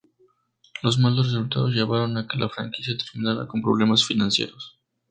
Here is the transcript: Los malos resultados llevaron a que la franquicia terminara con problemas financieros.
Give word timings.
Los 0.81 0.97
malos 0.97 1.27
resultados 1.31 1.75
llevaron 1.75 2.17
a 2.17 2.27
que 2.27 2.39
la 2.39 2.49
franquicia 2.49 2.97
terminara 2.97 3.45
con 3.47 3.61
problemas 3.61 4.03
financieros. 4.03 4.79